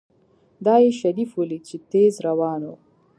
دا 0.65 0.75
يې 0.83 0.91
شريف 0.99 1.29
وليد 1.39 1.63
چې 1.69 1.77
تېز 1.91 2.13
روان 2.27 2.61
و. 2.67 2.71